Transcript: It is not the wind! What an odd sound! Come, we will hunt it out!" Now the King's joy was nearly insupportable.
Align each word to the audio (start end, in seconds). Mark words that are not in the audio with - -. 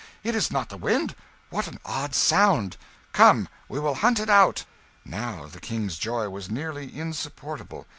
It 0.23 0.33
is 0.33 0.49
not 0.49 0.69
the 0.69 0.77
wind! 0.79 1.13
What 1.51 1.67
an 1.67 1.79
odd 1.85 2.15
sound! 2.15 2.75
Come, 3.13 3.47
we 3.69 3.77
will 3.77 3.93
hunt 3.93 4.19
it 4.19 4.31
out!" 4.31 4.65
Now 5.05 5.45
the 5.45 5.59
King's 5.59 5.99
joy 5.99 6.27
was 6.27 6.49
nearly 6.49 6.91
insupportable. 6.97 7.85